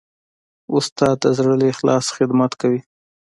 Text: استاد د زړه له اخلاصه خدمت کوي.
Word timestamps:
استاد 0.75 1.15
د 1.23 1.25
زړه 1.37 1.53
له 1.59 1.65
اخلاصه 1.73 2.09
خدمت 2.17 2.51
کوي. 2.61 2.81